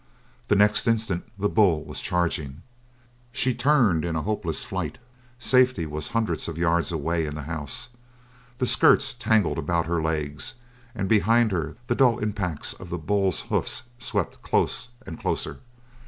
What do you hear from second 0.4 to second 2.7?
The next instant the bull was charging.